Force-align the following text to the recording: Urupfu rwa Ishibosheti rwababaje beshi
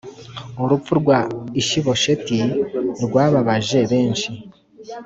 Urupfu 0.63 0.91
rwa 1.01 1.19
Ishibosheti 1.61 2.39
rwababaje 3.05 3.79
beshi 3.89 4.31